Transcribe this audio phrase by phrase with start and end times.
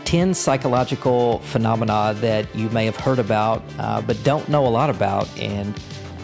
[0.05, 4.89] 10 psychological phenomena that you may have heard about uh, but don't know a lot
[4.89, 5.29] about.
[5.37, 5.79] And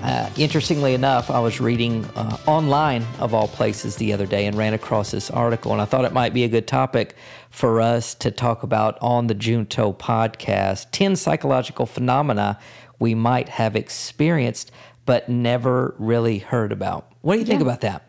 [0.05, 4.55] uh, interestingly enough, I was reading uh, online, of all places, the other day and
[4.55, 5.71] ran across this article.
[5.71, 7.15] And I thought it might be a good topic
[7.49, 12.59] for us to talk about on the Junto podcast 10 psychological phenomena
[12.99, 14.71] we might have experienced
[15.07, 17.11] but never really heard about.
[17.21, 18.07] What do you think about that?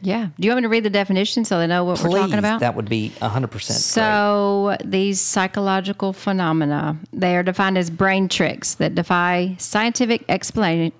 [0.00, 0.28] Yeah.
[0.40, 2.38] Do you want me to read the definition so they know what Please, we're talking
[2.38, 2.60] about?
[2.60, 3.62] that would be 100% great.
[3.62, 10.92] So, these psychological phenomena, they are defined as brain tricks that defy scientific explanation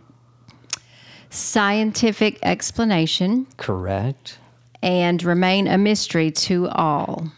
[1.35, 4.39] scientific explanation Correct.
[4.83, 7.31] and remain a mystery to all.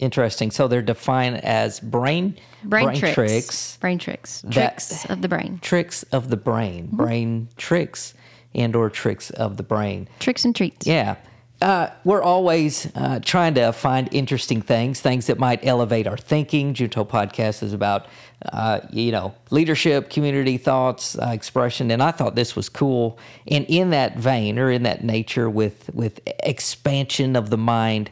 [0.00, 0.50] Interesting.
[0.50, 3.14] So they're defined as brain Brain, tricks.
[3.14, 4.44] tricks, Brain tricks.
[4.50, 5.60] Tricks of the brain.
[5.62, 6.96] tricks of the brain, Mm-hmm.
[6.96, 8.14] brain tricks,
[8.56, 10.08] and or tricks of the brain.
[10.18, 10.84] Tricks and treats.
[10.86, 11.14] Yeah.
[11.62, 16.74] Uh, we're always uh, trying to find interesting things, things that might elevate our thinking.
[16.74, 18.06] Junto Podcast is about,
[18.52, 23.18] uh, you know, leadership, community thoughts, uh, expression, and I thought this was cool.
[23.48, 28.10] And in that vein, or in that nature, with with expansion of the mind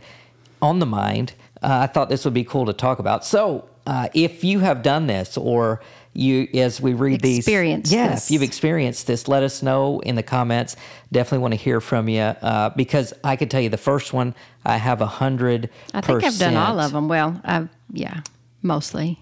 [0.63, 3.27] on the mind, uh, I thought this would be cool to talk about.
[3.27, 5.83] So, uh, if you have done this, or
[6.15, 8.27] you, as we read these, Experienced yeah, this.
[8.27, 10.77] if you've experienced this, let us know in the comments.
[11.13, 14.35] Definitely want to hear from you uh, because I can tell you the first one
[14.65, 15.71] I have a hundred.
[15.93, 17.09] I think I've done all of them.
[17.09, 18.21] Well, I've, yeah,
[18.63, 19.21] mostly.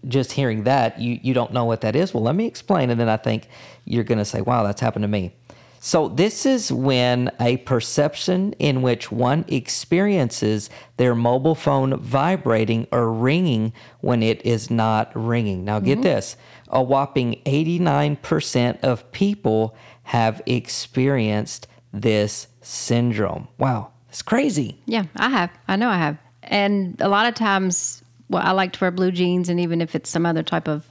[0.09, 2.15] just hearing that, you, you don't know what that is.
[2.15, 2.89] Well, let me explain.
[2.89, 3.47] And then I think
[3.85, 5.35] you're going to say, wow, that's happened to me.
[5.83, 10.69] So, this is when a perception in which one experiences
[10.99, 15.65] their mobile phone vibrating or ringing when it is not ringing.
[15.65, 16.37] Now, get this
[16.69, 19.75] a whopping 89% of people
[20.05, 23.49] have experienced this syndrome.
[23.57, 24.81] Wow, it's crazy.
[24.85, 25.51] Yeah, I have.
[25.67, 26.19] I know I have.
[26.43, 29.95] And a lot of times, well, I like to wear blue jeans, and even if
[29.95, 30.87] it's some other type of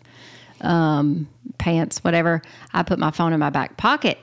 [0.62, 1.28] um,
[1.60, 2.42] pants, whatever,
[2.74, 4.18] I put my phone in my back pocket.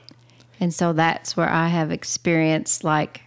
[0.59, 3.21] And so that's where I have experienced like,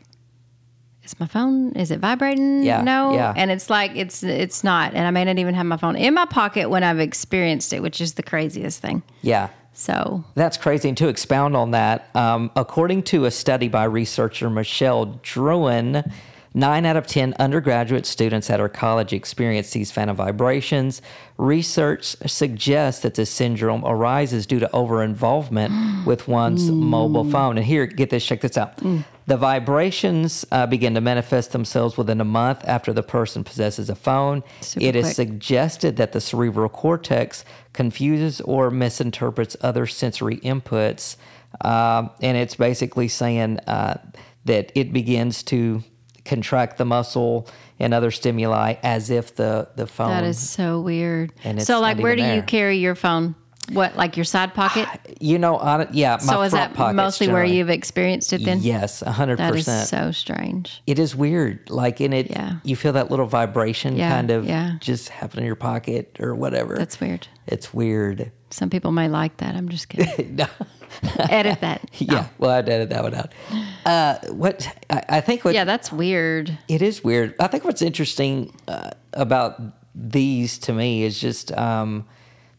[1.05, 2.63] is my phone, is it vibrating?
[2.63, 3.15] Yeah, No.
[3.15, 3.33] yeah.
[3.37, 4.95] And it's like, it's, it's not.
[4.95, 7.83] And I may not even have my phone in my pocket when I've experienced it,
[7.83, 9.03] which is the craziest thing.
[9.23, 9.49] Yeah.
[9.73, 10.89] So That's crazy.
[10.89, 16.13] And to expound on that, um, according to a study by researcher Michelle Drouin,
[16.55, 21.01] nine out of 10 undergraduate students at our college experience these phantom vibrations.
[21.37, 27.57] Research suggests that this syndrome arises due to over involvement with one's mobile phone.
[27.57, 28.79] And here, get this, check this out.
[29.27, 33.95] The vibrations uh, begin to manifest themselves within a month after the person possesses a
[33.95, 34.43] phone.
[34.61, 35.15] Super It is quick.
[35.15, 41.15] suggested that the cerebral cortex confuses or misinterprets other sensory inputs.
[41.61, 43.99] Um, and it's basically saying uh,
[44.47, 45.85] that it begins to
[46.31, 47.49] contract the muscle
[47.81, 50.11] and other stimuli as if the, the phone.
[50.11, 51.33] that is so weird.
[51.45, 53.35] And it's so, like, where do even you carry your phone?
[53.73, 54.87] What, like your side pocket?
[54.89, 58.61] Ah, you know, on, yeah, my so is that mostly where you've experienced it then?
[58.63, 59.37] Yes, 100%.
[59.37, 60.83] That is so strange.
[60.87, 61.69] it is weird.
[61.71, 62.57] Like in it, Yeah.
[62.65, 64.73] you feel that little vibration Yeah, kind of yeah.
[64.81, 66.77] just happening in your pocket or whatever.
[66.77, 67.27] That's weird.
[67.47, 68.33] it's weird.
[68.51, 69.55] Some people may like that.
[69.55, 70.37] I'm just kidding.
[70.41, 70.47] No.
[71.19, 71.83] Edit that.
[71.99, 73.33] Yeah, well, I'd edit that one out.
[73.85, 76.57] Uh, what I, I think what Yeah, that's weird.
[76.69, 77.35] it is weird.
[77.39, 79.61] I think what's interesting uh, about
[79.95, 82.07] these to me is just um,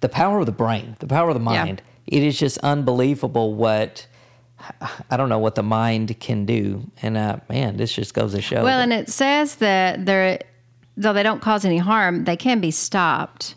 [0.01, 1.63] the power of the brain, the power of the Yeah.
[1.65, 1.81] mind.
[2.07, 4.05] It is just unbelievable what
[5.09, 8.41] I don't know what the mind can do, and uh, man, this just goes to
[8.41, 8.63] show.
[8.63, 10.39] Well, that- and it says that they're,
[10.95, 13.55] though they don't cause any harm, they can be stopped.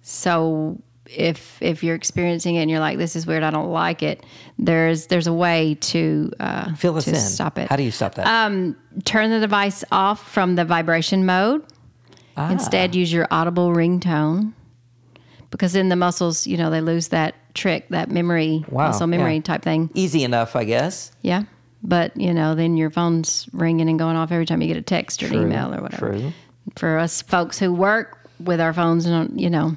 [0.00, 0.80] So
[1.16, 4.24] if if you're experiencing it and you're like, this is weird, I don't like it,
[4.58, 7.16] there's there's a way to uh, fill us to in.
[7.16, 7.68] stop it.
[7.68, 8.26] How do you stop that?
[8.26, 11.64] um, turn the device off from the vibration mode.
[12.36, 12.50] Ah.
[12.50, 14.52] Instead, use your audible ringtone
[15.50, 19.34] because then the muscles, you know, they lose that trick, that memory, Wow, muscle memory
[19.36, 19.42] yeah.
[19.42, 19.90] type thing.
[19.94, 21.12] Easy enough, I guess.
[21.20, 21.42] Yeah.
[21.82, 24.82] But, you know, then your phone's ringing and going off every time you get a
[24.82, 26.12] text or an email or whatever.
[26.12, 26.32] true.
[26.76, 29.76] For us folks who work with our phones, and you know,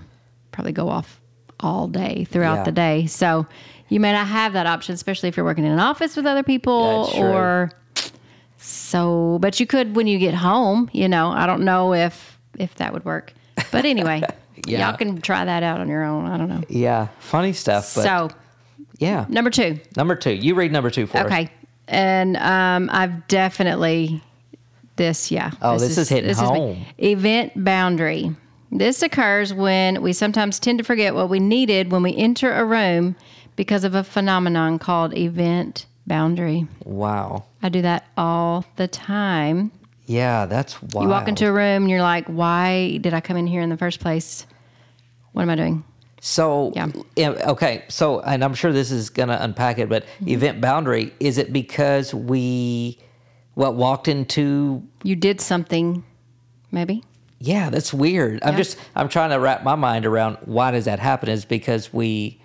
[0.51, 1.19] probably go off
[1.59, 2.63] all day throughout Yeah.
[2.63, 3.05] the day.
[3.07, 3.45] So
[3.89, 6.43] you may not have that option, especially if you're working in an office with other
[6.43, 7.71] people or
[8.57, 9.37] so.
[9.41, 10.89] But you could when you get home.
[10.93, 13.33] You know, I don't know if if that would work.
[13.71, 14.23] But anyway,
[14.67, 14.87] Yeah.
[14.89, 16.25] y'all can try that out on your own.
[16.25, 16.61] I don't know.
[16.69, 17.93] Yeah, funny stuff.
[17.95, 18.29] But so
[18.97, 19.79] yeah, number two.
[19.97, 20.31] number two.
[20.33, 21.25] You read number two for us.
[21.25, 21.49] Okay.
[21.87, 24.21] And um, I've definitely
[24.95, 25.51] this, yeah.
[25.61, 26.33] Oh, this is hitting me.
[26.35, 26.85] home.
[26.97, 28.33] Event boundary.
[28.77, 32.65] This occurs when we sometimes tend to forget what we needed when we enter a
[32.65, 33.15] room
[33.55, 36.67] because of a phenomenon called event boundary.
[36.83, 37.45] Wow.
[37.63, 39.71] I do that all the time.
[40.07, 41.03] Yeah, that's wild.
[41.05, 43.69] You walk into a room and you're like, why did I come in here in
[43.69, 44.45] the first place?
[45.31, 45.83] What am I doing?
[46.19, 46.87] So, Yeah.
[47.15, 47.83] yeah, okay.
[47.87, 50.27] So, and I'm sure this is going to unpack it, but Mm-hmm.
[50.29, 52.99] event boundary, is it because we,
[53.53, 56.03] what, walked into, You did something,
[56.71, 57.03] maybe?
[57.39, 58.39] Yeah, that's weird.
[58.43, 61.29] I'm just, I'm trying to wrap my mind around why does that happen?
[61.29, 62.41] Is because we,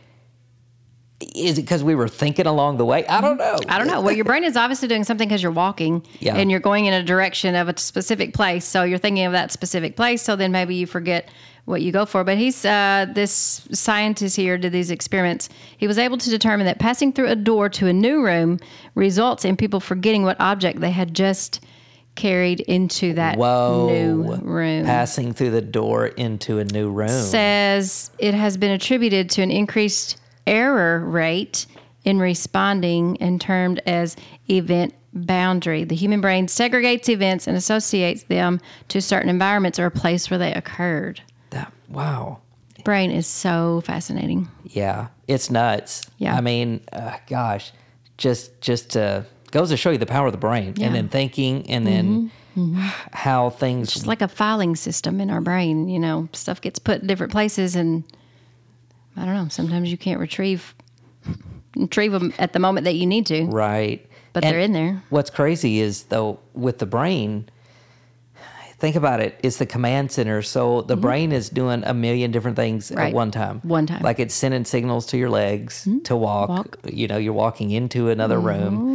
[1.35, 3.07] is it because we were thinking along the way?
[3.07, 3.59] I don't know.
[3.69, 4.01] I don't know.
[4.01, 6.35] Well, your brain is obviously doing something because you're walking Yeah.
[6.37, 8.65] and you're going in a direction of a specific place.
[8.65, 10.23] So you're thinking of that specific place.
[10.23, 11.29] So then maybe you forget
[11.67, 12.25] what you go for.
[12.25, 15.51] But he's, uh, this scientist here did these experiments.
[15.77, 18.59] He was able to determine that passing through a door to a new room
[18.95, 21.63] results in people forgetting what object they had just
[22.15, 23.89] carried into that Whoa.
[23.89, 24.85] new room.
[24.85, 27.09] Passing through the door into a new room.
[27.09, 31.67] says it has been attributed to an increased error rate
[32.05, 34.17] in responding and termed as
[34.49, 35.85] event boundary.
[35.85, 40.39] The human brain segregates events and associates them to certain environments or a place where
[40.39, 41.21] they occurred.
[41.51, 42.41] That, wow.
[42.85, 44.49] Brain is so fascinating.
[44.65, 46.03] Yeah, it's nuts.
[46.19, 46.35] Yeah.
[46.35, 47.73] I mean, uh, gosh,
[48.17, 50.71] just just uh, goes to show you the power of the brain, Yeah.
[50.73, 50.83] Mm-hmm.
[50.85, 52.31] and then thinking, and then
[53.13, 53.97] how things.
[53.97, 57.33] It's like a filing system in our brain, you know, stuff gets put in different
[57.33, 58.05] places and
[59.17, 60.75] I don't know, sometimes you can't retrieve
[61.77, 65.03] retrieve them at the moment that you need to, right, but And they're in there.
[65.11, 67.49] What's crazy is though with the brain.
[68.79, 69.39] Think about it.
[69.43, 72.97] It's the command center, so the brain is doing a million different things Mm-hmm.
[72.99, 73.09] Right.
[73.09, 73.61] at one time.
[73.63, 73.97] One time.
[73.99, 74.05] Mm-hmm.
[74.07, 76.77] like it's sending signals to your legs to walk, Walk.
[76.83, 76.97] Mm-hmm.
[76.97, 78.90] You know, you're walking into another room,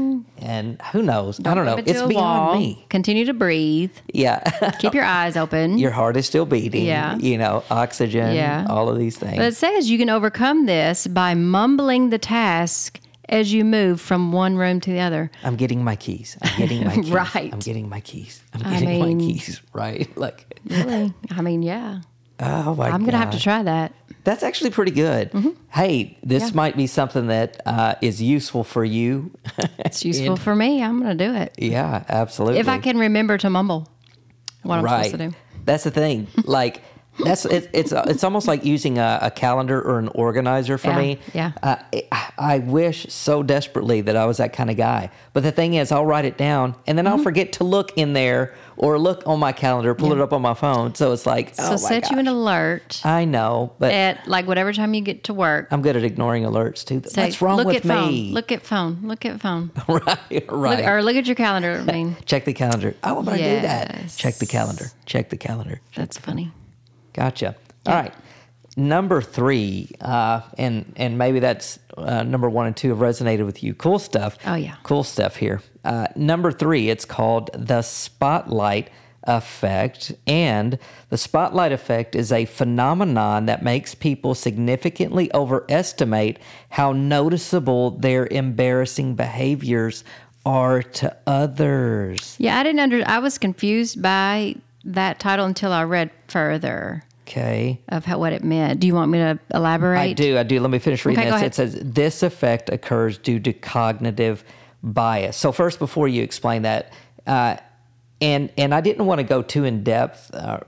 [0.46, 1.40] and who knows?
[1.46, 1.78] I don't know.
[1.78, 2.16] Into It's beyond
[2.48, 2.56] wall.
[2.60, 2.86] me.
[2.90, 3.92] Continue to breathe.
[4.14, 4.40] Yeah.
[4.80, 5.78] Keep your eyes open.
[5.78, 6.86] your heart is still beating.
[6.86, 7.18] Yeah.
[7.18, 8.66] You know, oxygen, Yeah.
[8.70, 9.38] all of these things.
[9.38, 14.32] But it says you can overcome this by mumbling the task as you move from
[14.32, 15.32] one room to the other.
[15.44, 16.38] I'm getting my keys.
[16.44, 17.10] I'm getting my keys.
[17.10, 17.50] Right.
[17.52, 18.42] I'm getting my keys.
[18.54, 19.62] I'm I getting my mean- keys.
[19.74, 20.16] Right.
[20.16, 21.12] Like, Really?
[21.32, 22.02] I mean, yeah.
[22.40, 23.94] Oh my I'm going to have to try that.
[24.24, 25.32] That's actually pretty good.
[25.70, 26.56] Hey, this Yeah.
[26.56, 29.32] might be something that uh, is useful for you.
[29.80, 30.82] It's useful for me.
[30.84, 31.54] I'm going to do it.
[31.58, 32.60] yeah, absolutely.
[32.60, 33.88] If I can remember to mumble
[34.64, 35.36] what I'm supposed to do.
[35.66, 36.28] That's the thing.
[36.44, 36.82] Like,
[37.24, 40.98] that's it, it's it's almost like using a, a calendar or an organizer for Yeah,
[40.98, 41.20] me.
[41.34, 41.52] yeah.
[41.64, 41.76] Uh,
[42.12, 45.10] I, I wish so desperately that I was that kind of guy.
[45.34, 48.14] But the thing is, I'll write it down and then I'll forget to look in
[48.14, 50.94] there or look on my calendar, pull it up on my phone.
[50.96, 54.74] So it's like, So oh set you an alert I know, but at like whatever
[54.74, 55.70] time you get to work.
[55.72, 57.00] I'm good at ignoring alerts too.
[57.00, 57.96] What's wrong look with at me?
[57.96, 58.34] phone.
[58.34, 59.00] Look at phone.
[59.04, 59.72] Look at phone.
[59.88, 60.86] right, Look, right.
[60.86, 61.84] or look at your calendar.
[61.88, 62.94] I mean, Check the calendar.
[63.04, 64.14] Oh, but I do that.
[64.18, 64.88] Check the calendar.
[65.06, 65.80] Check the calendar.
[65.96, 66.52] that's funny.
[67.16, 67.56] Gotcha.
[67.86, 68.14] All right.
[68.78, 73.64] Number three, uh, and and maybe that's uh, number one and two have resonated with
[73.64, 73.74] you.
[73.74, 74.38] Cool stuff.
[74.46, 74.76] Oh, yeah.
[74.84, 75.62] Cool stuff here.
[75.86, 78.90] Uh, number three, it's called the spotlight
[79.24, 80.78] effect, and
[81.10, 86.38] the spotlight effect is a phenomenon that makes people significantly overestimate
[86.70, 90.04] how noticeable their embarrassing behaviors
[90.46, 92.36] are to others.
[92.40, 93.04] Yeah, I didn't under.
[93.08, 94.56] I was confused by
[94.86, 97.82] that title until I read further Okay.
[97.90, 98.80] of how what it meant.
[98.80, 100.00] Do you want me to elaborate?
[100.00, 100.38] I do.
[100.38, 100.60] I do.
[100.60, 101.42] Let me finish reading Okay, this.
[101.42, 104.44] It says this effect occurs due to cognitive
[104.84, 105.36] bias.
[105.36, 106.94] So first, before you explain that,
[107.26, 107.58] uh,
[108.22, 110.34] and and I didn't want to go too in depth.
[110.34, 110.60] Uh,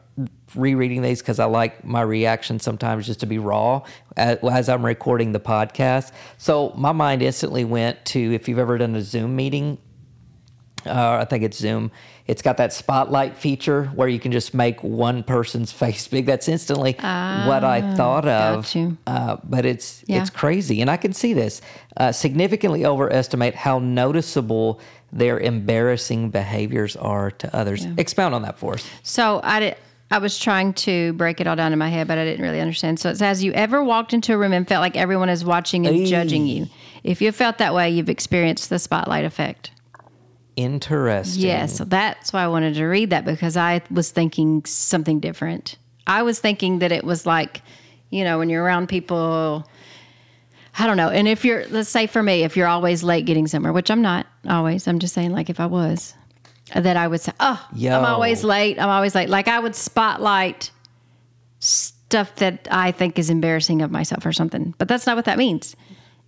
[0.55, 3.83] rereading these because I like my reaction sometimes just to be raw
[4.15, 6.11] as, as I'm recording the podcast.
[6.37, 9.77] So my mind instantly went to if you've ever done a Zoom meeting
[10.85, 11.91] uh, I think it's Zoom.
[12.27, 16.25] It's got that spotlight feature where you can just make one person's face big.
[16.25, 18.73] That's instantly what I thought of.
[19.07, 20.21] Uh, but it's Yeah.
[20.21, 21.61] it's crazy, and I can see this.
[21.95, 24.79] Uh, significantly overestimate how noticeable
[25.11, 27.85] their embarrassing behaviors are to others.
[27.97, 28.85] Expound on that for us.
[29.03, 29.75] So I did.
[30.09, 32.61] I was trying to break it all down in my head, but I didn't really
[32.61, 32.97] understand.
[32.97, 35.85] So it says, you ever walked into a room and felt like everyone is watching
[35.85, 36.67] and judging you?
[37.03, 39.71] If you felt that way, you've experienced the spotlight effect.
[40.57, 41.43] Interesting.
[41.43, 45.77] Yes, so that's why I wanted to read that because I was thinking something different.
[46.07, 47.61] I was thinking that it was like,
[48.09, 49.69] you know, when you're around people,
[50.79, 51.09] I don't know.
[51.09, 54.01] And if you're, let's say for me, if you're always late getting somewhere, which I'm
[54.01, 56.15] not always, I'm just saying, like if I was,
[56.73, 57.95] that I would say, oh, Yo.
[57.95, 58.79] I'm always late.
[58.79, 59.29] I'm always late.
[59.29, 60.71] Like I would spotlight
[61.59, 64.73] stuff that I think is embarrassing of myself or something.
[64.79, 65.75] But that's not what that means.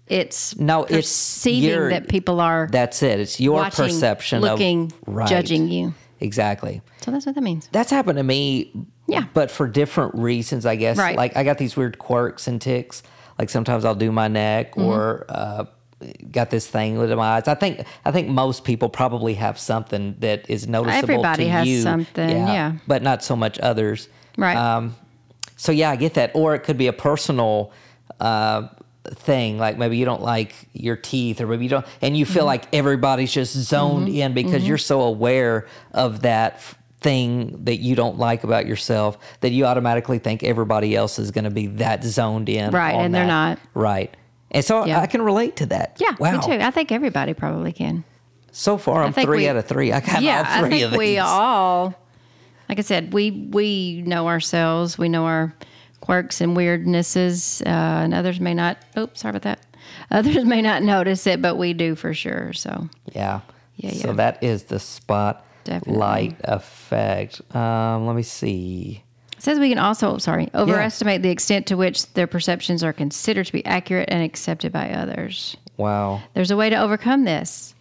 [0.09, 3.19] It's No, it's perceiving that people are That's it.
[3.19, 5.29] It's your watching, perception looking, of right.
[5.29, 5.93] judging you.
[6.19, 6.81] Exactly.
[7.01, 7.69] So that's what that means.
[7.71, 8.73] That's happened to me.
[9.07, 9.25] Yeah.
[9.33, 10.97] But for different reasons, I guess.
[10.97, 11.15] Right.
[11.15, 13.03] Like I got these weird quirks and ticks.
[13.37, 14.81] Like sometimes I'll do my neck Mm-hmm.
[14.81, 15.65] or uh,
[16.31, 17.47] got this thing with my eyes.
[17.47, 21.67] I think I think most people probably have something that is noticeable Everybody to has
[21.67, 21.81] you.
[21.81, 22.73] something, yeah.
[22.87, 24.09] But not so much others.
[24.37, 24.55] Right.
[24.57, 24.95] Um,
[25.55, 26.31] so yeah, I get that.
[26.33, 27.71] Or it could be a personal
[28.19, 28.67] uh,
[29.13, 32.33] thing, like maybe you don't like your teeth, or maybe you don't, and you Mm-hmm.
[32.33, 37.77] feel like everybody's just zoned in because you're so aware of that f- thing that
[37.77, 41.67] you don't like about yourself that you automatically think everybody else is going to be
[41.67, 43.57] that zoned in, Right, and they're not.
[43.73, 44.13] Right.
[44.51, 44.99] And so Yeah.
[44.99, 45.97] I can relate to that.
[45.99, 46.33] Yeah, wow.
[46.33, 46.51] me too.
[46.63, 48.03] I think everybody probably can.
[48.51, 49.93] So far, I'm three we- out of three.
[49.93, 50.97] I got yeah, all I think of these.
[50.97, 51.93] we all,
[52.67, 54.97] like I said, we we know ourselves.
[54.97, 55.53] We know our
[56.09, 57.69] quirks and weirdnesses, uh,
[58.03, 58.79] and others may not.
[58.97, 59.59] Oops, sorry about that.
[60.11, 62.51] Others may not notice it, but we do for sure.
[62.53, 63.41] So Yeah.
[63.75, 64.13] Yeah, So yeah.
[64.15, 66.35] that is the spotlight Definitely.
[66.45, 67.55] effect.
[67.55, 69.03] Um, let me see.
[69.37, 73.45] it says we can also, sorry, overestimate the extent to which their perceptions are considered
[73.45, 75.55] to be accurate and accepted by others.
[75.77, 76.23] Wow.
[76.33, 77.75] There's a way to overcome this.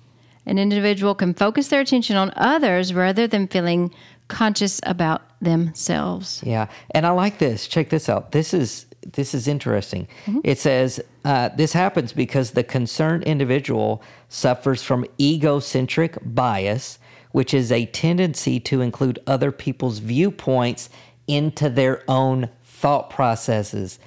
[0.44, 3.90] An individual can focus their attention on others rather than feeling
[4.28, 6.42] conscious about themselves.
[6.44, 7.66] Yeah, and I like this.
[7.66, 8.32] Check this out.
[8.32, 10.08] This is this is interesting.
[10.26, 10.40] Mm-hmm.
[10.44, 16.98] It says uh, this happens because the concerned individual suffers from egocentric bias,
[17.32, 20.90] which is a tendency to include other people's viewpoints
[21.26, 23.98] into their own thought processes.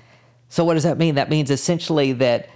[0.50, 1.16] So, what does that mean?
[1.16, 2.50] That means essentially that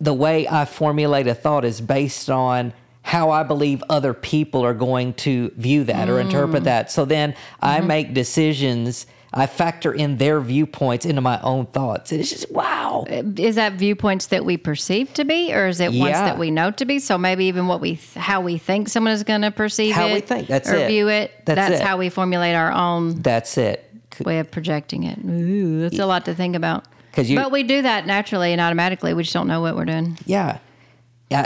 [0.00, 2.72] the way I formulate a thought is based on
[3.04, 6.64] how I believe other people are going to view that or interpret mm.
[6.64, 6.90] that.
[6.90, 7.86] So then I mm-hmm.
[7.86, 12.12] make decisions, I factor in their viewpoints into my own thoughts.
[12.12, 13.04] It's just wow.
[13.06, 16.50] Uh, is that viewpoints that we perceive to be, or is it ones that we
[16.50, 16.98] know to be?
[16.98, 20.14] So maybe even what we, how we think someone is going to perceive How it,
[20.14, 20.88] we think, that's or it.
[20.88, 21.30] view it.
[21.44, 21.86] That's it.
[21.86, 23.84] how we formulate our own That's it.
[24.24, 25.18] way of projecting it.
[25.22, 26.86] Ooh, that's a lot to think about.
[27.18, 29.12] you- but we do that naturally and automatically.
[29.12, 30.16] We just don't know what we're doing.
[30.24, 30.56] Yeah.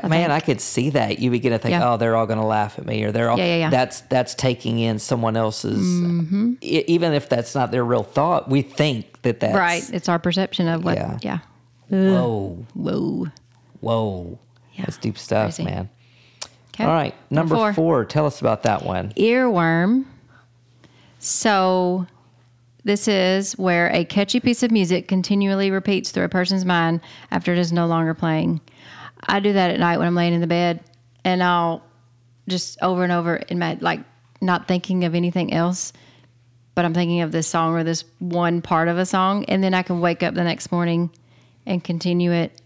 [0.02, 1.18] Yeah, man, I could see that.
[1.18, 1.92] You begin to think, Yeah.
[1.92, 3.70] "Oh, they're all going to laugh at me," or "They're all." Yeah, yeah, yeah.
[3.70, 5.78] That's that's taking in someone else's.
[5.84, 6.54] Mm-hmm.
[6.60, 9.88] e- even if that's not their real thought, we think that that's right.
[9.92, 10.96] It's our perception of what.
[10.96, 11.18] Yeah.
[11.22, 11.38] Yeah.
[11.90, 13.26] Whoa, Whoa.
[13.80, 14.38] whoa,
[14.74, 15.64] Yeah, that's deep stuff, crazy.
[15.64, 15.88] man.
[16.74, 16.84] Okay.
[16.84, 17.72] All right, number four.
[17.72, 18.04] four.
[18.04, 19.10] Tell us about that one.
[19.16, 20.04] earworm.
[21.18, 22.06] So,
[22.84, 27.52] this is where a catchy piece of music continually repeats through a person's mind after
[27.52, 28.60] it is no longer playing.
[29.26, 30.80] I do that at night when I'm laying in the bed,
[31.24, 31.82] and I'll
[32.48, 34.00] just over and over in my like
[34.40, 35.92] not thinking of anything else,
[36.74, 39.74] but I'm thinking of this song or this one part of a song, and then
[39.74, 41.10] I can wake up the next morning
[41.66, 42.60] and continue it,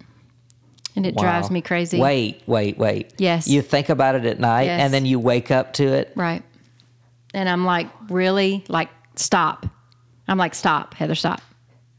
[0.95, 1.99] and it drives me crazy.
[1.99, 3.15] Wait, wait, wait.
[3.19, 3.49] Yes.
[3.49, 4.81] You think about it at night, Yes.
[4.83, 6.13] and then you wake up to it.
[6.15, 6.43] Right.
[7.35, 8.63] And I'm like, really?
[8.69, 9.67] Like, stop.
[10.29, 11.41] I'm like, stop, Heather, stop.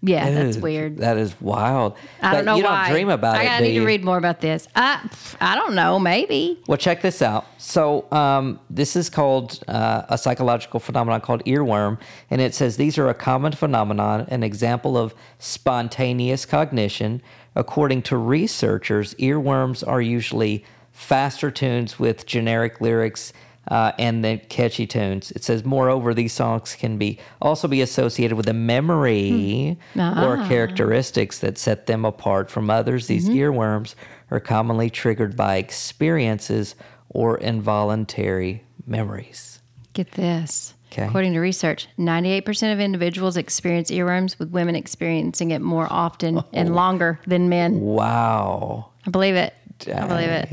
[0.05, 0.97] Yeah, that's weird.
[0.97, 1.95] That is wild.
[2.21, 2.83] I But don't know you why.
[2.83, 3.49] don't dream about I it.
[3.51, 4.67] I need to read more about this.
[4.75, 4.99] I,
[5.39, 5.97] I don't know.
[5.97, 6.61] Maybe.
[6.67, 7.45] Well, check this out.
[7.57, 12.97] So, um, this is called uh, a psychological phenomenon called earworm, and it says these
[12.97, 17.21] are a common phenomenon, an example of spontaneous cognition.
[17.55, 23.31] According to researchers, earworms are usually faster tunes with generic lyrics.
[23.69, 25.31] Uh, and the catchy tunes.
[25.31, 29.99] It says, moreover, these songs can be also be associated with a memory hmm.
[29.99, 30.47] or ah.
[30.49, 33.07] characteristics that set them apart from others.
[33.07, 33.37] These mm-hmm.
[33.37, 33.95] earworms
[34.31, 36.75] are commonly triggered by experiences
[37.09, 39.59] or involuntary memories.
[39.93, 40.73] Get this.
[40.91, 41.07] Okay.
[41.07, 46.45] According to research, 98% of individuals experience earworms, with women experiencing it more often Oh.
[46.53, 47.79] and longer than men.
[47.79, 48.89] Wow.
[49.05, 49.53] I believe it.
[49.87, 50.49] I believe it.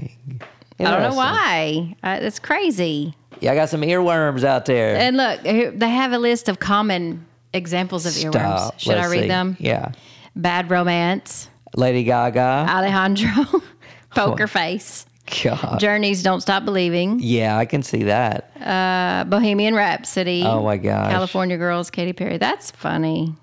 [0.86, 1.96] I don't know why.
[2.02, 3.14] Uh, it's crazy.
[3.40, 4.96] Yeah, I got some earworms out there.
[4.96, 8.32] And look, here- they have a list of common examples of earworms.
[8.32, 8.78] Stop.
[8.80, 9.28] Should I Let's read see.
[9.28, 9.56] them?
[9.58, 9.92] Yeah.
[10.36, 12.66] Bad romance, Lady Gaga.
[12.68, 13.62] Alejandro,
[14.14, 15.06] poker face,
[15.42, 15.80] God.
[15.80, 18.50] Journeys Don't Stop Believing, Yeah, I can see that.
[18.60, 20.42] uh, Bohemian Rhapsody.
[20.46, 21.10] Oh my gosh.
[21.10, 22.38] California Girls, Katy Perry.
[22.38, 23.34] That's funny.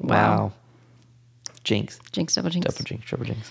[0.00, 0.14] Wow.
[0.38, 0.52] Wow.
[1.64, 1.98] Jinx.
[2.12, 2.66] Jinx, double jinx.
[2.72, 3.50] Double jinx, triple jinx.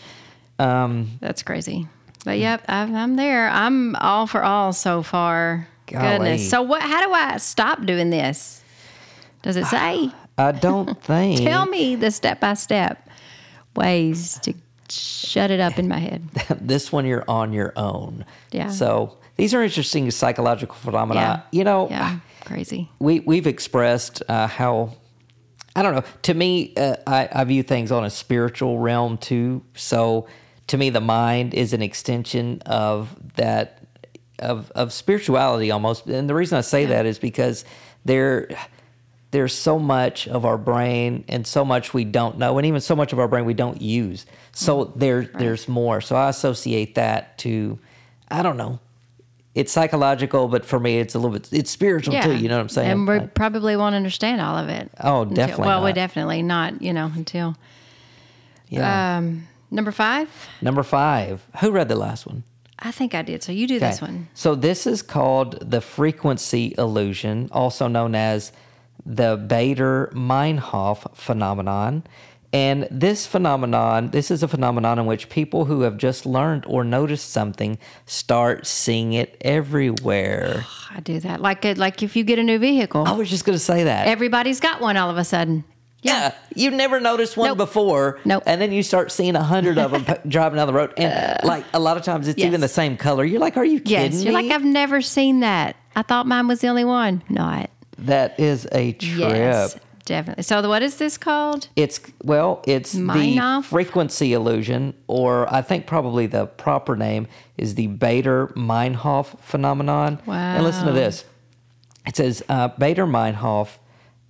[0.60, 1.88] Um, That's crazy.
[2.28, 3.48] But yep, I'm, I'm there.
[3.48, 5.66] I'm all for all so far.
[5.86, 6.18] Golly.
[6.18, 6.50] Goodness.
[6.50, 6.82] So what?
[6.82, 8.62] How do I stop doing this?
[9.44, 10.12] Does it say?
[10.38, 11.40] I don't think.
[11.40, 13.10] Tell me the step by step
[13.78, 14.54] ways to
[14.90, 16.28] shut it up in my head.
[16.60, 18.26] this one you're on your own.
[18.52, 18.72] Yeah.
[18.72, 21.46] So these are interesting psychological phenomena.
[21.54, 21.58] Yeah.
[21.58, 22.92] You know, Yeah, crazy.
[23.00, 24.98] we we've expressed uh, how
[25.78, 26.04] I don't know.
[26.24, 29.64] To me, uh, I, I view things on a spiritual realm too.
[29.76, 30.28] So
[30.68, 33.82] to me, the mind is an extension of that
[34.40, 36.06] of of spirituality almost.
[36.06, 37.66] And the reason I say that is because
[38.06, 38.50] there
[39.32, 42.96] there's so much of our brain and so much we don't know, and even so
[42.96, 44.26] much of our brain we don't use.
[44.52, 46.02] So there there's more.
[46.02, 47.80] So I associate that to
[48.30, 48.80] I don't know.
[49.56, 52.22] It's psychological, but for me, it's a little bit it's spiritual Yeah.
[52.22, 52.36] too.
[52.36, 52.92] You know what I'm saying?
[52.92, 54.92] And we probably won't understand all of it.
[55.02, 55.96] Oh, until- definitely well, we not.
[55.96, 56.82] definitely not.
[56.82, 57.56] You know, until
[58.70, 59.18] yeah.
[59.18, 60.30] um, number five.
[60.62, 61.46] Number five.
[61.60, 62.44] Who read the last one?
[62.80, 63.42] I think I did.
[63.42, 64.30] So you do this one.
[64.34, 68.52] So this is called the frequency illusion, also known as
[69.06, 72.04] the Baader-Meinhof phenomenon.
[72.54, 76.84] And this phenomenon, this is a phenomenon in which people who have just learned or
[76.84, 80.66] noticed something start seeing it everywhere.
[80.92, 81.42] I do that.
[81.42, 83.84] Like it, like if you get a new vehicle, I was just going to say
[83.84, 84.08] that.
[84.08, 85.64] everybody's got one all of a sudden.
[86.04, 87.58] Yeah, you never noticed one Nope.
[87.58, 88.44] before, Nope.
[88.46, 91.66] and then you start seeing a hundred of them driving down the road, and like
[91.74, 92.48] a lot of times it's yes.
[92.48, 93.24] even the same color.
[93.26, 95.76] You're like, "Are you kidding Yes, you're me?" like I've never seen that.
[95.96, 97.24] I thought mine was the only one.
[97.30, 97.72] Not.
[97.98, 99.18] That is a trip.
[99.32, 99.76] Yes,
[100.06, 100.44] definitely.
[100.44, 101.68] So what is this called?
[101.76, 107.28] It's well, it's the frequency illusion, or I think probably the proper name
[107.58, 110.22] is the Baader Meinhof phenomenon.
[110.28, 110.36] Wow.
[110.36, 111.26] And listen to this.
[112.06, 113.78] It says uh, Baader Meinhof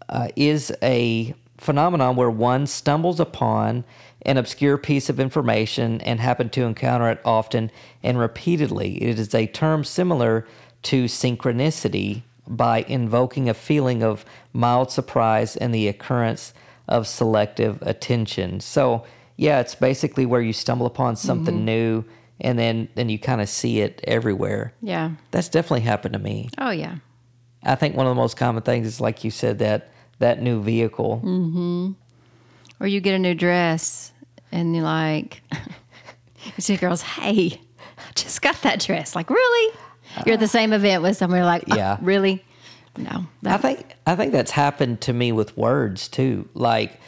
[0.10, 3.84] uh, is a phenomenon where one stumbles upon
[4.24, 7.72] an obscure piece of information and happen to encounter it often
[8.04, 9.02] and repeatedly.
[9.02, 10.46] It is a term similar
[10.84, 16.54] to synchronicity by invoking a feeling of mild surprise and the occurrence
[16.88, 18.60] of selective attention.
[18.60, 19.04] So,
[19.36, 21.66] yeah, it's basically where you stumble upon something Mm-hmm.
[21.66, 22.04] new
[22.40, 24.72] and then then you kind of see it everywhere.
[24.82, 25.12] Yeah.
[25.32, 26.50] That's definitely happened to me.
[26.58, 26.98] Oh yeah.
[27.64, 29.90] I think one of the most common things is like you said that
[30.20, 31.22] that new vehicle.
[31.24, 31.96] Mm.
[32.80, 34.12] Or you get a new dress
[34.52, 37.60] and you're like, you see girls, hey,
[37.98, 39.16] I just got that dress.
[39.16, 39.76] Like, really?
[40.26, 41.42] You're at the same event with someone.
[41.42, 41.98] Like, "Oh, Yeah.
[42.02, 42.44] really?
[42.98, 43.28] No.
[43.46, 46.50] I think I think that's happened to me with words too.
[46.56, 47.00] Like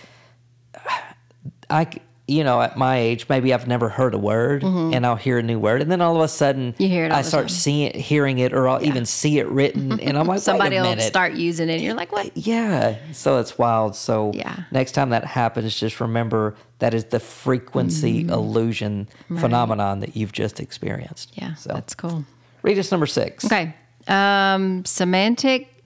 [1.70, 1.88] I
[2.30, 5.44] you know, at my age, maybe I've never heard a word and I'll hear a
[5.44, 6.84] new word and then all of a sudden Mm-hmm.
[6.84, 10.00] You hear it I start seeing it, hearing it or I'll even see it written
[10.06, 11.74] and I'm like somebody a will start using it.
[11.76, 12.36] And you're like, what?
[12.38, 13.96] Yeah, so it's wild.
[13.96, 14.56] So Yeah.
[14.72, 18.30] next time that happens, just remember that is the frequency Mm-hmm.
[18.34, 19.08] illusion
[19.40, 21.32] phenomenon that you've just experienced.
[21.36, 22.24] Yeah, So that's cool.
[22.62, 23.46] read us number six.
[23.46, 23.74] Okay.
[24.08, 25.84] Um, semantic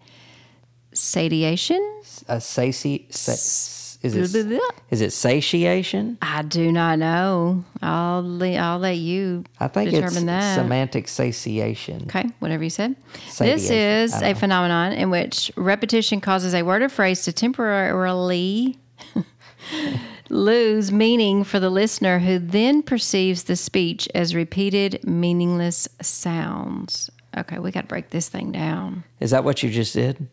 [0.94, 1.82] satiation.
[2.28, 3.32] Uh, sati- sa-
[4.04, 4.62] is it
[4.92, 6.18] is it satiation?
[6.22, 7.64] I do not know.
[7.82, 10.56] I'll le- I'll let you I think determine it's that.
[10.56, 12.04] semantic satiation.
[12.04, 12.96] Okay, whatever you said.
[13.40, 14.40] This is a know.
[14.40, 18.78] phenomenon in which repetition causes a word or phrase to temporarily
[20.30, 27.10] lose meaning for the listener who then perceives the speech as repeated meaningless sounds.
[27.38, 29.04] Okay, we got to break this thing down.
[29.20, 30.28] Is that what you just did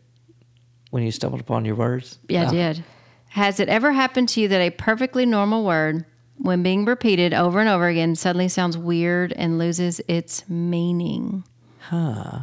[0.91, 2.19] when you stumbled upon your words?
[2.29, 2.85] Yeah, I Oh, did.
[3.31, 6.05] Has it ever happened to you that a perfectly normal word,
[6.37, 11.45] when being repeated over and over again, suddenly sounds weird and loses its meaning?
[11.79, 12.41] Huh.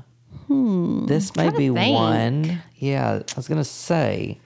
[0.47, 1.06] Hmm.
[1.06, 1.93] This may be think.
[1.93, 2.62] one.
[2.78, 4.39] Yeah, I was going to say.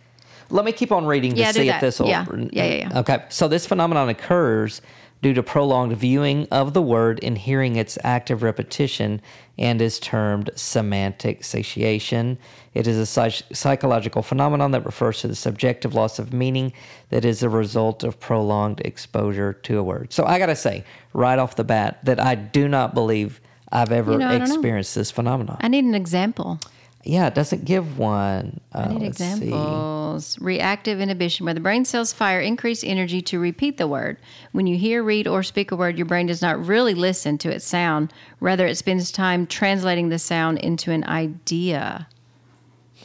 [0.50, 2.08] Let me keep on reading to Yeah, see if this will.
[2.08, 2.26] Yeah.
[2.52, 3.00] Yeah, yeah, yeah.
[3.00, 4.82] Okay, so this phenomenon occurs
[5.22, 9.22] due to prolonged viewing of the word and hearing its active repetition
[9.58, 12.38] and is termed semantic satiation.
[12.74, 16.74] It is a psych- psychological phenomenon that refers to the subjective loss of meaning
[17.10, 20.12] that is a result of prolonged exposure to a word.
[20.12, 23.40] So I got to say, right off the bat, that I do not believe
[23.72, 24.44] I've ever You know, know.
[24.44, 25.58] experienced this phenomenon.
[25.62, 26.60] I need an example.
[27.04, 28.60] Yeah, it doesn't give one.
[28.74, 29.08] Uh, I need see.
[29.08, 30.40] examples.
[30.40, 34.18] Reactive inhibition, where the brain cells fire increased energy to repeat the word.
[34.52, 37.50] When you hear, read, or speak a word, your brain does not really listen to
[37.50, 38.14] its sound.
[38.40, 42.08] Rather, it spends time translating the sound into an idea.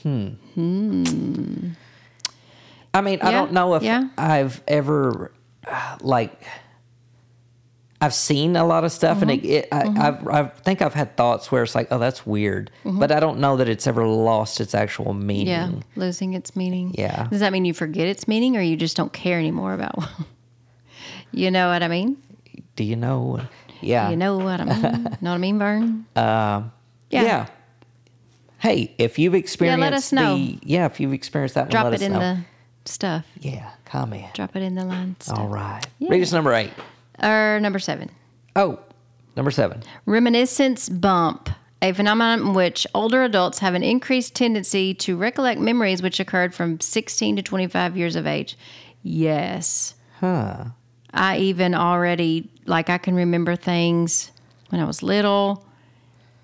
[0.02, 0.28] Hmm.
[0.54, 1.70] Hmm.
[2.92, 4.08] I mean, I don't know if yeah.
[4.16, 5.32] I've ever,
[6.00, 6.46] like,
[8.00, 9.52] I've seen a lot of stuff, and it, mm-hmm.
[9.52, 10.00] it, I, mm-hmm.
[10.00, 12.98] I've, I think I've had thoughts where it's like, oh, that's weird, mm-hmm.
[12.98, 15.46] but I don't know that it's ever lost its actual meaning.
[15.46, 16.94] Yeah, losing its meaning.
[16.96, 17.26] Yeah.
[17.30, 19.98] Does that mean you forget its meaning, or you just don't care anymore about?
[21.32, 22.18] you know what I mean?
[22.76, 23.40] Do you know?
[23.80, 24.10] Yeah.
[24.10, 24.82] You know what I mean?
[25.20, 26.06] know what I mean, Vern?
[26.16, 26.72] Um,
[27.10, 27.22] Yeah.
[27.22, 27.46] yeah.
[28.58, 30.36] Hey, if you've experienced let us know.
[30.36, 32.18] the yeah, if you've experienced that, one, Drop let it in know.
[32.18, 32.44] the
[32.90, 33.26] stuff.
[33.38, 34.34] yeah comment.
[34.34, 35.16] Drop it in the line.
[35.20, 35.38] Stuff.
[35.38, 36.72] All right, read us number eight.
[37.22, 38.10] Or number seven.
[38.54, 38.78] Oh,
[39.36, 39.82] number seven.
[40.06, 41.50] Reminiscence bump,
[41.82, 46.54] a phenomenon in which older adults have an increased tendency to recollect memories which occurred
[46.54, 48.56] from 16 to 25 years of age.
[49.02, 49.94] Yes.
[50.20, 50.64] Huh.
[51.12, 54.30] I even already, like, I can remember things
[54.70, 55.64] when I was little.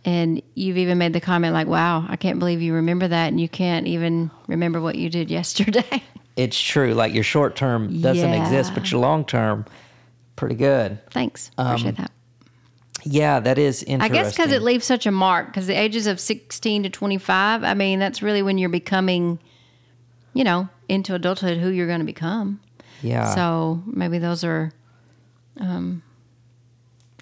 [0.05, 3.29] And you've even made the comment, like, wow, I can't believe you remember that.
[3.29, 6.03] And you can't even remember what you did yesterday.
[6.37, 6.95] It's true.
[6.95, 8.43] Like your short term doesn't Yeah.
[8.43, 9.67] exist, but your long term,
[10.37, 10.99] pretty good.
[11.11, 11.51] Thanks.
[11.59, 12.11] Appreciate that.
[13.05, 14.17] Yeah, that is interesting.
[14.17, 17.65] I guess because it leaves such a mark, because the ages of 16 to 25,
[17.65, 19.41] I mean, that's really when you're becoming,
[20.35, 22.61] you know, into adulthood, who you're going to become.
[23.03, 23.35] yeah.
[23.35, 24.71] So maybe those are,
[25.59, 26.03] um,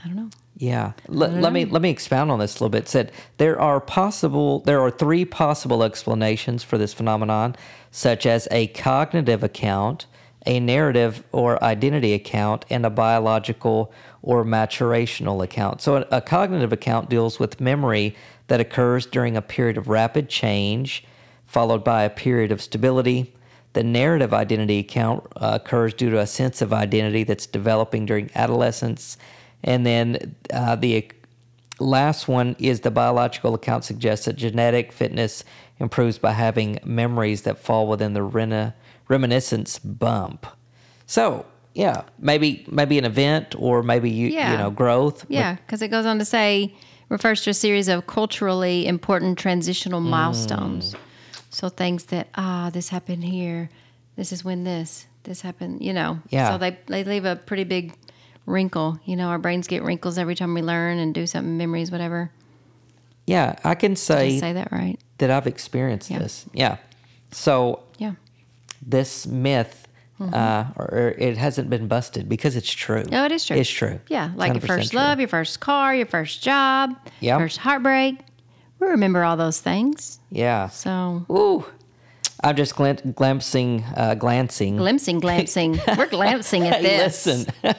[0.05, 0.31] I don't know.
[0.57, 0.92] Yeah.
[1.09, 2.83] Let, let me let me expound on this a little bit.
[2.83, 7.57] It said there are possible there are three possible explanations for this phenomenon,
[7.90, 10.05] such as a cognitive account,
[10.46, 15.81] a narrative or identity account, and a biological or maturational account.
[15.81, 18.16] So a, cognitive account deals with memory
[18.48, 21.05] that occurs during a period of rapid change,
[21.46, 23.35] followed by a period of stability.
[23.72, 28.31] The narrative identity account uh, occurs due to a sense of identity that's developing during
[28.35, 29.16] adolescence.
[29.62, 31.11] And then uh, the
[31.79, 35.44] last one is the biological account suggests that genetic fitness
[35.79, 38.74] improves by having memories that fall within the rena-
[39.11, 40.46] reminiscence bump.
[41.07, 41.44] So,
[41.75, 44.53] yeah, maybe maybe an event or maybe you Yeah.
[44.53, 45.27] you know growth.
[45.29, 46.73] Yeah, because it goes on to say,
[47.11, 50.94] refers to a series of culturally important transitional milestones.
[51.51, 53.68] So things that, ah, this happened here.
[54.16, 56.20] This is when this, this happened, you know.
[56.29, 56.51] Yeah.
[56.53, 57.92] So they, they leave a pretty big
[58.46, 59.01] wrinkle.
[59.05, 62.31] You know, our brains get wrinkles every time we learn and do something, memories, whatever.
[63.27, 64.96] yeah, I can say, I say that right?
[65.18, 66.18] that I've experienced Yeah.
[66.20, 66.46] this.
[66.53, 66.77] Yeah.
[67.33, 67.83] So.
[68.83, 69.87] This myth,
[70.21, 73.05] uh, or, or it hasn't been busted because it's true.
[73.11, 73.57] No, it is true.
[73.57, 74.01] It's true.
[74.09, 74.99] Yeah, like your first true.
[75.01, 76.90] love, your first car, your first job,
[77.21, 77.38] Yep.
[77.38, 78.19] first heartbreak.
[78.79, 80.19] We remember all those things.
[80.31, 80.69] Yeah.
[80.69, 81.64] So Ooh.
[82.43, 84.77] I'm just glan- glancing, uh, glancing.
[84.79, 85.79] glimpsing, glancing.
[85.99, 87.27] We're glancing at this.
[87.27, 87.53] listen,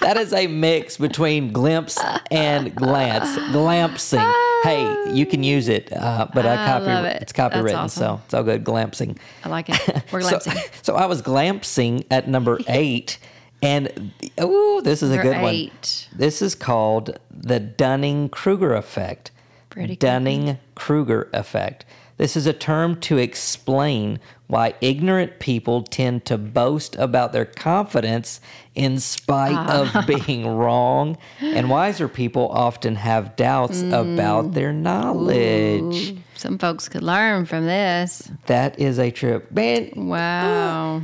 [0.00, 1.98] that is a mix between glimpse
[2.30, 3.36] and glance.
[3.52, 4.32] Glampsing.
[4.64, 7.22] Hey, you can use it, uh, but I I copy, it.
[7.22, 8.64] it's copywritten, That's so it's all good.
[8.64, 9.18] Glampsing.
[9.44, 10.04] I like it.
[10.12, 10.54] We're So, glancing.
[10.82, 13.18] so I was glampsing at number eight,
[13.62, 15.70] and oh, this is a Number good one.
[16.16, 19.30] This is called the Dunning Kruger effect.
[19.70, 19.96] Pretty.
[19.96, 21.84] Dunning Kruger effect.
[22.16, 28.40] This is a term to explain why ignorant people tend to boast about their confidence
[28.74, 29.82] in spite Ah.
[30.00, 34.14] of being wrong, and wiser people often have doubts Mm.
[34.14, 36.14] about their knowledge.
[36.36, 38.30] Some folks could learn from this.
[38.46, 39.50] That is a trip.
[39.50, 41.02] Man, Wow.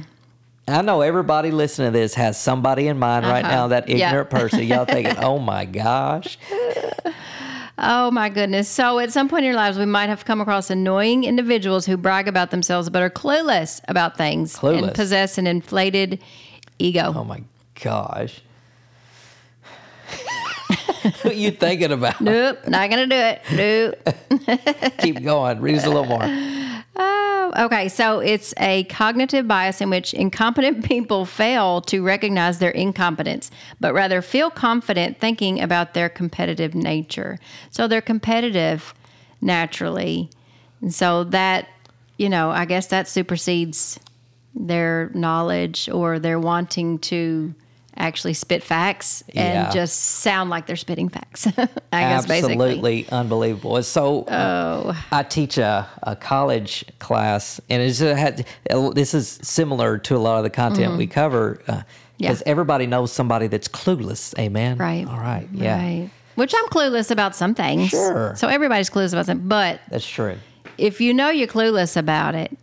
[0.69, 3.55] I know everybody listening to this has somebody in mind right Uh-huh.
[3.55, 4.07] now, that Yeah.
[4.09, 4.63] ignorant person.
[4.65, 6.39] Y'all thinking, oh my gosh.
[7.83, 8.69] Oh my goodness.
[8.69, 11.97] So at some point in your lives, we might have come across annoying individuals who
[11.97, 14.85] brag about themselves but are clueless about things Clueless.
[14.85, 16.23] and possess an inflated
[16.79, 17.13] ego.
[17.17, 17.43] Oh my
[17.83, 18.43] gosh.
[21.23, 22.21] Who you thinking about?
[22.21, 23.43] Nope, not gonna do it.
[23.53, 24.99] Nope.
[24.99, 25.61] Keep going.
[25.61, 26.50] Read us a little more.
[27.57, 27.89] Okay.
[27.89, 33.95] So it's a cognitive bias in which incompetent people fail to recognize their incompetence, but
[33.95, 37.39] rather feel confident thinking about their competitive nature.
[37.71, 38.95] So they're competitive
[39.41, 40.31] naturally.
[40.81, 41.69] And so that,
[42.17, 43.99] you know, I guess that supersedes
[44.55, 47.55] their knowledge or their wanting to
[48.01, 49.37] actually spit facts and
[49.67, 49.71] Yeah.
[49.71, 51.47] just sound like they're spitting facts.
[51.93, 52.29] I guess.
[52.31, 53.83] Absolutely unbelievable.
[53.83, 58.47] So uh, I teach a, a college class, and it's, uh, had,
[58.95, 61.85] this is similar to a lot of the content we cover because Mm-hmm.
[62.19, 62.35] Yeah.
[62.47, 64.39] everybody knows somebody that's clueless.
[64.39, 64.77] Amen.
[64.77, 65.07] Right.
[65.09, 65.49] All right.
[65.53, 65.77] Yeah.
[65.79, 66.11] Right.
[66.35, 67.89] Which I'm clueless about some things.
[67.91, 68.35] Sure.
[68.37, 69.49] So everybody's clueless about something.
[69.49, 70.37] But That's true.
[70.79, 72.57] if you know you're clueless about it,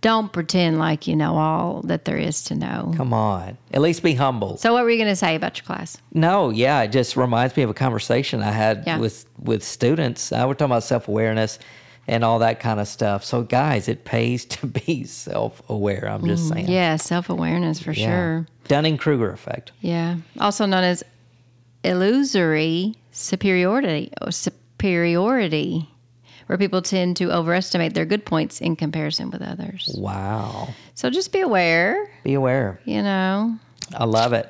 [0.00, 2.92] don't pretend like you know all that there is to know.
[2.96, 3.58] Come on.
[3.72, 4.56] At least be humble.
[4.58, 5.98] So what were you going to say about your class?
[6.12, 8.98] No, yeah, it just reminds me of a conversation I had Yeah.
[8.98, 10.30] with with students.
[10.32, 11.58] Uh, we're talking about self awareness
[12.06, 13.22] and all that kind of stuff.
[13.24, 16.08] So, guys, it pays to be self aware.
[16.08, 16.68] I'm just saying.
[16.68, 18.06] Yeah, self awareness for Yeah.
[18.06, 18.46] sure.
[18.68, 19.72] Dunning Kruger effect.
[19.80, 20.16] Yeah.
[20.38, 21.02] Also known as
[21.84, 25.88] illusory superiority or superiority
[26.48, 29.94] where people tend to overestimate their good points in comparison with others.
[29.96, 30.68] Wow.
[30.94, 32.80] So just be aware, Be aware.
[32.84, 33.56] you know.
[33.96, 34.46] I love it.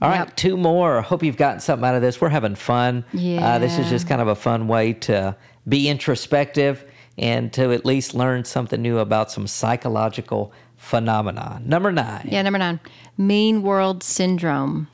[0.00, 0.36] All right, Yep.
[0.36, 1.00] two more.
[1.02, 2.20] Hope you've gotten something out of this.
[2.20, 3.04] We're having fun.
[3.14, 5.36] Uh, this is just kind of a fun way to
[5.68, 6.84] be introspective
[7.18, 11.60] and to at least learn something new about some psychological phenomena.
[11.64, 12.28] Number nine.
[12.30, 12.80] Yeah, number nine,
[13.16, 14.88] mean world syndrome.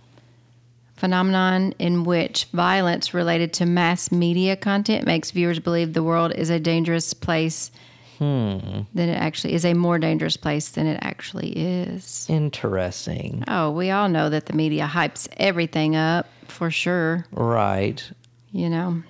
[0.98, 6.50] Phenomenon in which violence related to mass media content makes viewers believe the world is
[6.50, 7.70] a dangerous place
[8.18, 12.26] than it actually is, a more dangerous place than it actually is.
[12.28, 13.44] Interesting.
[13.46, 18.10] Oh, we all know that the media hypes everything up for sure, Right.
[18.50, 19.04] you know.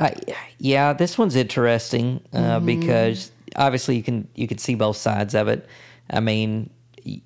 [0.00, 0.14] I,
[0.58, 2.66] yeah, this one's interesting uh, Mm-hmm.
[2.66, 5.64] because obviously you can you can see both sides of it.
[6.10, 6.70] I mean,
[7.04, 7.20] it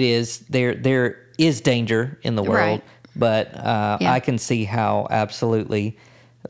[0.00, 2.84] is there there is danger in the world, Right.
[3.16, 4.12] But uh, Yeah.
[4.12, 5.96] I can see how absolutely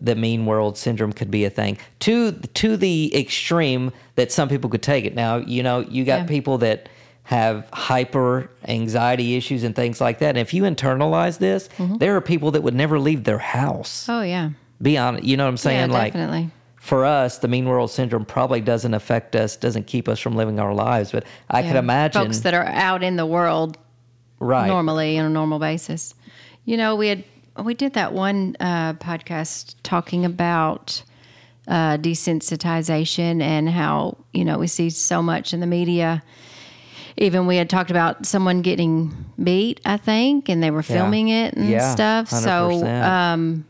[0.01, 4.69] the mean world syndrome could be a thing to to the extreme that some people
[4.69, 5.15] could take it.
[5.15, 6.27] Now, you know, you got Yeah.
[6.27, 6.89] people that
[7.25, 10.31] have hyper anxiety issues and things like that.
[10.31, 14.13] And if you internalize this, there are people that would never leave their house Mm-hmm.
[14.13, 14.51] Oh, yeah.
[14.83, 15.25] be honest.
[15.25, 15.91] You know what I'm saying?
[15.91, 16.51] yeah, like definitely.
[16.77, 20.59] for us, the mean world syndrome probably doesn't affect us, doesn't keep us from living
[20.61, 21.13] our lives.
[21.13, 23.79] But I could imagine, folks that are out in the world
[24.41, 24.67] right?
[24.67, 26.15] normally on a normal basis.
[26.65, 27.25] You know, we had
[27.63, 31.03] we did that one uh, podcast talking about
[31.69, 36.23] uh, desensitization and how you know we see so much in the media.
[37.17, 40.97] Even we had talked about someone getting beat, I think, and they were Yeah.
[40.97, 42.29] filming it and Yeah, stuff.
[42.29, 43.05] So 100%.
[43.07, 43.65] um,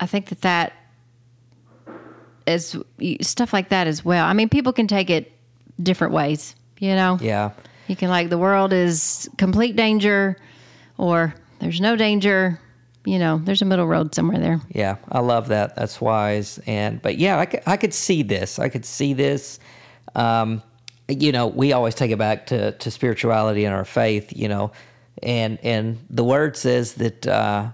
[0.00, 0.72] I think that that
[2.46, 2.76] is
[3.22, 4.24] stuff like that as well.
[4.24, 5.32] I mean, people can take it
[5.82, 6.54] different ways.
[6.78, 7.50] You know, yeah,
[7.86, 10.36] you can like the world is complete danger
[10.98, 12.60] or there's no danger.
[13.06, 14.60] You know, there's a middle road somewhere there.
[14.70, 14.96] yeah.
[15.10, 15.76] I love that.
[15.76, 16.58] That's wise.
[16.66, 18.58] And but yeah, I could, I could see this.
[18.58, 19.58] I could see this.
[20.14, 20.62] Um,
[21.08, 24.32] you know, we always take it back to to spirituality and our faith.
[24.34, 24.72] You know,
[25.22, 27.26] and and the word says that.
[27.26, 27.68] Uh,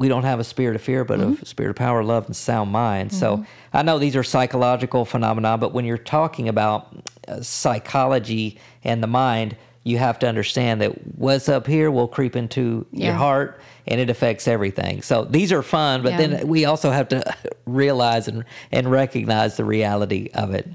[0.00, 1.42] we don't have a spirit of fear, but Mm-hmm.
[1.42, 3.12] a spirit of power, love, and sound mind.
[3.12, 6.86] So I know these are psychological phenomena, but when you're talking about
[7.26, 9.56] uh, psychology and the mind,
[9.88, 14.10] you have to understand that what's up here will creep into your heart and it
[14.10, 15.00] affects everything.
[15.02, 16.18] So these are fun, but Yeah.
[16.26, 17.22] then we also have to
[17.66, 20.68] realize and, and recognize the reality of it.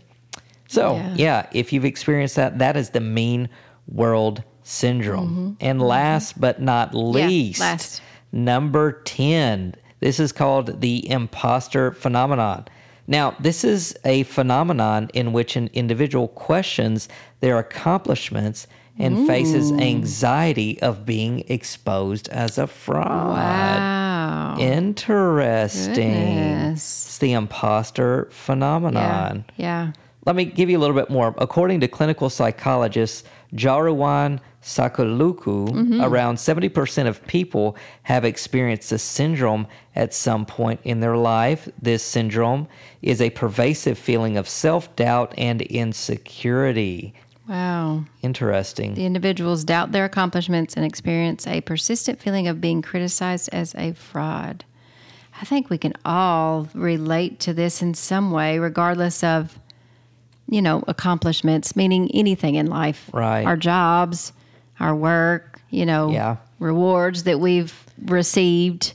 [0.67, 1.13] So, Yeah.
[1.15, 3.49] yeah, if you've experienced that, that is the mean
[3.87, 5.57] world syndrome.
[5.61, 7.71] And last but not least, Mm-hmm.
[7.71, 8.01] last.
[8.31, 9.75] Number 10.
[9.99, 12.65] This is called the imposter phenomenon.
[13.05, 17.07] Now, this is a phenomenon in which an individual questions
[17.41, 18.65] their accomplishments
[18.99, 23.35] and faces anxiety of being exposed as a fraud.
[23.37, 24.57] Wow.
[24.59, 25.93] Interesting.
[25.93, 27.05] Goodness.
[27.07, 28.35] It's the imposter Yeah.
[28.35, 29.45] phenomenon.
[29.57, 29.91] Yeah.
[30.25, 31.33] Let me give you a little bit more.
[31.37, 36.01] According to clinical psychologist Jaruwan Sakuluku, Mm-hmm.
[36.01, 41.67] around 70% of people have experienced this syndrome at some point in their life.
[41.81, 42.67] This syndrome
[43.01, 47.13] is a pervasive feeling of self doubt and insecurity.
[47.47, 48.05] Wow.
[48.21, 48.93] Interesting.
[48.93, 53.93] The individuals doubt their accomplishments and experience a persistent feeling of being criticized as a
[53.93, 54.63] fraud.
[55.41, 59.57] I think we can all relate to this in some way, regardless of,
[60.47, 63.09] you know, accomplishments, meaning anything in life.
[63.13, 63.45] Right.
[63.45, 64.31] Our jobs,
[64.79, 66.37] our work, you know, Yeah.
[66.59, 67.73] rewards that we've
[68.05, 68.93] received.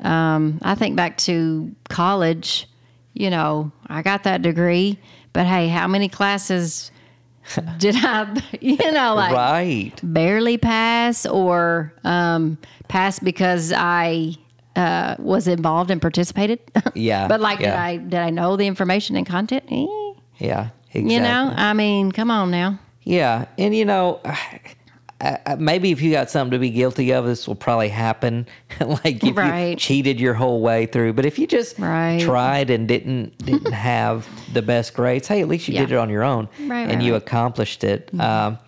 [0.00, 2.68] Um, I think back to college,
[3.14, 4.98] you know, I got that degree,
[5.32, 6.90] but hey, how many classes
[7.78, 9.92] did I, you know, like right.
[10.02, 14.34] barely pass or um, pass because I
[14.76, 16.60] uh, was involved and participated?
[16.94, 17.68] Yeah, but like, did.
[17.68, 19.64] I did I know the information and content?
[19.70, 19.86] Eh,
[20.38, 20.70] Yeah.
[20.92, 21.14] Exactly.
[21.14, 22.80] You know, I mean, come on now.
[23.04, 24.20] Yeah, and you know,
[25.20, 28.46] uh, maybe if you got something to be guilty of, this will probably happen.
[28.80, 29.36] like if
[29.70, 32.20] you cheated your whole way through, but if you just Right.
[32.20, 36.08] tried and didn't didn't have the best grades, hey, at least you did it on
[36.10, 37.22] your own, Right, and right, you right.
[37.22, 38.10] accomplished it.
[38.18, 38.58] Um,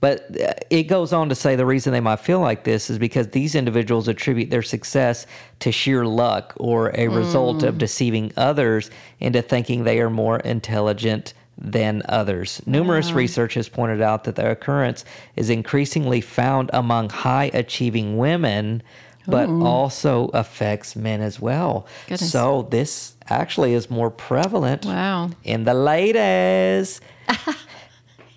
[0.00, 2.98] but uh, it goes on to say the reason they might feel like this is
[2.98, 5.26] because these individuals attribute their success
[5.60, 7.68] to sheer luck or a result Mm.
[7.68, 12.60] of deceiving others into thinking they are more intelligent than others.
[12.66, 15.04] Numerous research has pointed out that the occurrence
[15.36, 18.82] is increasingly found among high achieving women,
[19.26, 21.86] but also affects men as well.
[22.08, 22.32] Goodness.
[22.32, 25.30] So this actually is more prevalent Wow.
[25.44, 27.00] in the ladies.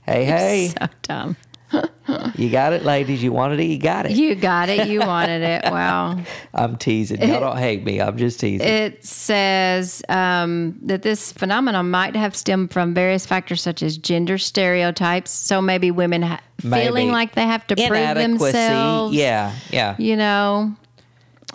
[0.05, 0.73] hey, hey.
[0.79, 1.37] So dumb.
[2.35, 3.23] You got it, ladies.
[3.23, 3.65] You wanted it.
[3.65, 4.11] You got it.
[4.11, 4.87] You got it.
[4.87, 5.63] You wanted it.
[5.71, 6.19] Wow.
[6.53, 7.21] I'm teasing.
[7.21, 7.99] Y'all don't hate me.
[7.99, 8.67] I'm just teasing.
[8.67, 14.37] It says um, that this phenomenon might have stemmed from various factors such as gender
[14.37, 15.31] stereotypes.
[15.31, 16.85] So maybe women ha- Maybe.
[16.85, 19.15] feeling like they have to prove themselves.
[19.15, 19.95] Yeah, yeah.
[19.97, 20.75] You know,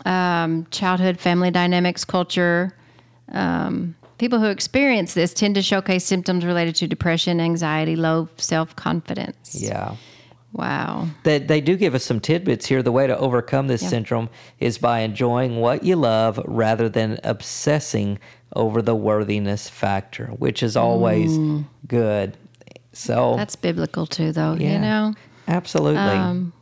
[0.04, 2.74] um, childhood family dynamics, culture.
[3.32, 8.76] Um, people who experience this tend to showcase symptoms related to depression, anxiety, low self
[8.76, 9.56] confidence.
[9.58, 9.96] Yeah.
[10.52, 11.08] Wow.
[11.22, 12.82] They, they do give us some tidbits here.
[12.82, 14.28] The way to overcome this syndrome
[14.58, 18.18] is by enjoying what you love rather than obsessing
[18.56, 21.38] over the worthiness factor, which is always
[21.86, 22.36] good.
[22.92, 24.54] So, That's biblical too, though.
[24.54, 25.14] yeah, You know,
[25.46, 26.00] absolutely.
[26.00, 26.52] Um,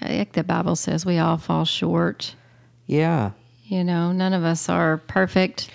[0.00, 2.34] like the Bible says, we all fall short.
[2.86, 3.32] yeah.
[3.64, 5.68] You know, none of us are perfect.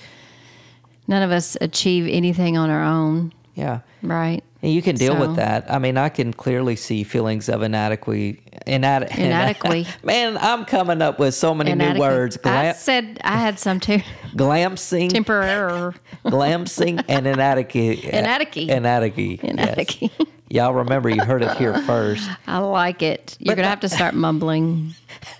[1.08, 3.80] None of us achieve anything on our own, Yeah.
[4.02, 4.44] right?
[4.62, 5.70] And you can deal So- with that.
[5.70, 8.40] I mean, I can clearly see feelings of inadequacy.
[8.66, 9.88] Inade- Inadequacy.
[10.04, 12.38] Man, I'm coming up with so many new words.
[12.46, 14.00] I said I had some too.
[14.36, 15.94] glampsing, Temporary.
[16.26, 18.10] glampsing, and inadequacy.
[18.10, 18.70] Inadequacy.
[18.70, 19.40] Inadequacy.
[19.44, 19.52] yes.
[19.52, 20.12] Inadequacy.
[20.50, 22.30] Y'all remember you heard it here first.
[22.48, 23.36] I like it.
[23.40, 24.94] You're going to have to start mumbling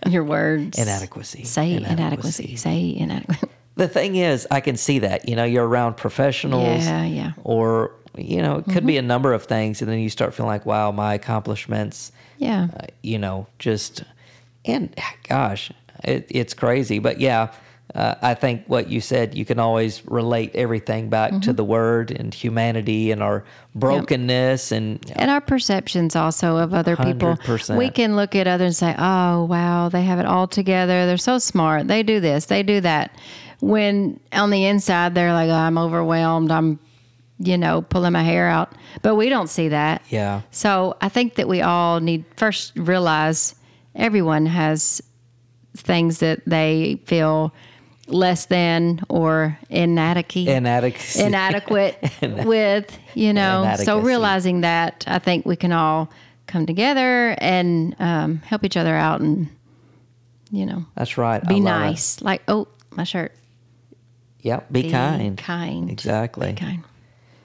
[0.10, 0.78] your words.
[0.78, 1.44] Inadequacy.
[1.46, 2.56] Say inadequacy.
[2.58, 3.48] Say inadequacy.
[3.76, 5.28] The thing is, I can see that.
[5.28, 6.86] You know, you're around professionals.
[6.86, 7.32] Yeah, yeah.
[7.44, 9.82] Or, you know, it could be a number of things.
[9.82, 12.68] And then you start feeling like, wow, my accomplishments, Yeah.
[12.80, 14.04] uh, you know, just,
[14.66, 14.96] and
[15.28, 15.72] gosh,
[16.04, 17.00] it, it's crazy.
[17.00, 17.52] But yeah,
[17.96, 21.42] uh, I think what you said, you can always relate everything back Mm-hmm.
[21.42, 23.44] to the word and humanity and our
[23.76, 27.36] brokenness and and our perceptions also of other people.
[27.38, 27.78] 100%.
[27.78, 31.06] We can look at others and say, "Oh, wow, they have it all together.
[31.06, 31.88] They're so smart.
[31.88, 32.46] They do this.
[32.46, 33.12] They do that."
[33.64, 36.52] When on the inside they're like, oh, "I'm overwhelmed.
[36.52, 36.80] I'm,
[37.40, 40.02] you know, pulling my hair out." But we don't see that.
[40.10, 43.56] yeah, So I think that we all need first realize
[43.96, 45.02] everyone has
[45.78, 47.54] things that they feel
[48.08, 51.24] less than or inadequate inadequacy.
[51.24, 51.98] inadequate
[52.46, 53.76] with, you know.
[53.78, 56.10] So realizing that, I think we can all
[56.48, 59.48] come together and um, help each other out and,
[60.52, 61.42] you know, That's right.
[61.48, 61.62] Be it.
[61.62, 62.22] nice.
[62.22, 63.32] Like, oh, my shirt.
[64.44, 64.72] Yep.
[64.72, 65.38] Be, kind.
[65.38, 65.90] Kind.
[65.90, 66.52] Exactly.
[66.52, 66.84] Be kind.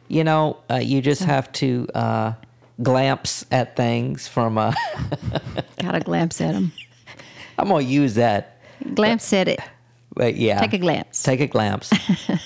[0.09, 2.33] You know, uh, you just have to uh,
[2.83, 4.59] glamps at things from.
[4.59, 4.75] a.
[5.81, 6.73] Got a glance at them.
[7.57, 8.61] I'm gonna use that.
[8.95, 9.61] Glance at it.
[10.15, 11.23] But yeah, Take a glance.
[11.23, 11.93] Take a glance.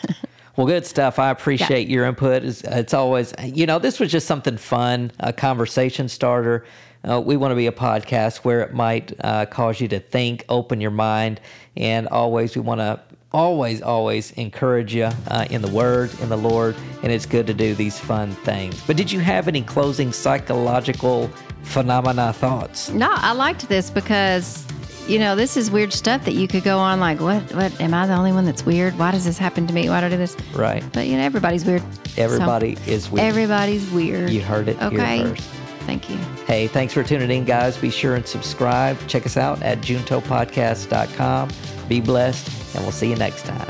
[0.57, 1.19] well, good stuff.
[1.19, 2.45] I appreciate your input.
[2.45, 6.67] It's, it's always, you know, this was just something fun, a conversation starter.
[7.09, 10.45] Uh, we want to be a podcast where it might uh, cause you to think,
[10.49, 11.41] open your mind,
[11.77, 13.01] and always we want to
[13.33, 17.55] always, always encourage you uh, in the Word, in the Lord, and it's good to
[17.55, 18.81] do these fun things.
[18.87, 21.29] But did you have any closing psychological
[21.63, 22.91] phenomena thoughts?
[22.91, 24.67] No, I liked this because
[25.09, 27.43] you know this is weird stuff that you could go on like, what?
[27.55, 27.81] What?
[27.81, 28.99] Am I the only one that's weird?
[28.99, 29.89] Why does this happen to me?
[29.89, 30.37] Why do I do this?
[30.55, 30.85] Right.
[30.93, 31.83] But you know, everybody's weird.
[31.83, 33.27] So, Everybody is weird.
[33.27, 34.31] everybody's weird.
[34.31, 35.23] You heard it here okay.
[35.23, 35.49] first.
[35.87, 36.17] Thank you.
[36.47, 37.77] Hey, thanks for tuning in, guys.
[37.77, 38.97] Be sure and subscribe.
[39.09, 41.49] Check us out at juntopodcast.com.
[41.93, 43.69] Be blessed, and we'll see you next time.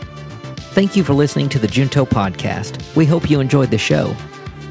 [0.77, 2.79] Thank you for listening to the Junto Podcast.
[2.95, 4.15] We hope you enjoyed the show.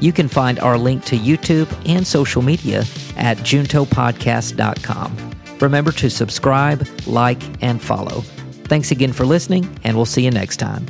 [0.00, 2.84] You can find our link to YouTube and social media
[3.18, 5.30] at juntopodcast.com.
[5.60, 8.22] Remember to subscribe, like, and follow.
[8.70, 10.86] Thanks again for listening, and we'll see you next time.